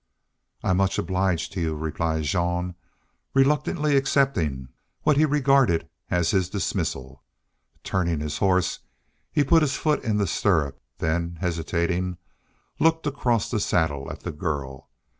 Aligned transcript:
"I'm 0.63 0.77
much 0.77 0.97
obliged 0.97 1.53
to 1.53 1.61
you," 1.61 1.75
replied 1.75 2.23
Jean, 2.23 2.73
reluctantly 3.35 3.95
accepting 3.95 4.69
what 5.03 5.15
he 5.15 5.25
regarded 5.25 5.87
as 6.09 6.31
his 6.31 6.49
dismissal. 6.49 7.23
Turning 7.83 8.19
his 8.19 8.39
horse, 8.39 8.79
he 9.31 9.43
put 9.43 9.61
his 9.61 9.75
foot 9.75 10.03
in 10.03 10.17
the 10.17 10.25
stirrup, 10.25 10.81
then, 10.97 11.37
hesitating, 11.39 12.13
he 12.73 12.83
looked 12.83 13.05
across 13.05 13.51
the 13.51 13.59
saddle 13.59 14.11
at 14.11 14.21
the 14.21 14.31
girl. 14.31 14.89